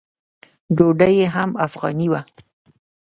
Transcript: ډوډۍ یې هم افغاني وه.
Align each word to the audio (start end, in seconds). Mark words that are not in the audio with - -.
ډوډۍ 0.77 1.13
یې 1.19 1.27
هم 1.35 1.49
افغاني 1.65 2.07
وه. 2.11 2.21